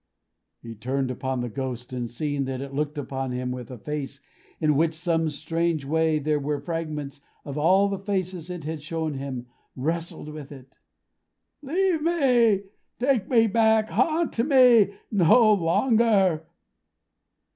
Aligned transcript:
He 0.63 0.73
turned 0.73 1.11
upon 1.11 1.41
the 1.41 1.47
Ghost, 1.49 1.93
and 1.93 2.09
seeing 2.09 2.45
that 2.45 2.59
it 2.59 2.73
looked 2.73 2.97
upon 2.97 3.31
him 3.31 3.51
with 3.51 3.69
a 3.69 3.77
face, 3.77 4.19
in 4.59 4.75
which 4.75 4.95
some 4.95 5.29
strange 5.29 5.85
way 5.85 6.17
there 6.17 6.39
were 6.39 6.59
fragments 6.59 7.21
of 7.45 7.55
all 7.55 7.87
the 7.87 7.99
faces 7.99 8.49
it 8.49 8.63
had 8.63 8.81
shown 8.81 9.13
him, 9.13 9.45
wrestled 9.75 10.29
with 10.29 10.51
it. 10.51 10.79
"Leave 11.61 12.01
me! 12.01 12.63
Take 12.97 13.29
me 13.29 13.45
back. 13.45 13.89
Haunt 13.89 14.39
me 14.43 14.95
no 15.11 15.53
longer!" 15.53 16.47